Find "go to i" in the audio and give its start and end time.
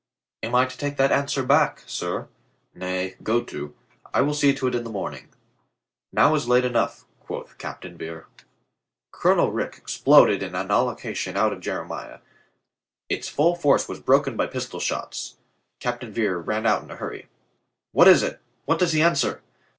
3.21-4.21